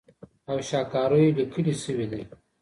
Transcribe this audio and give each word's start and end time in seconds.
او 0.49 0.57
شهکاریو 0.69 1.35
لیکلې 1.37 1.73
سوې 1.83 2.05
ده 2.11 2.19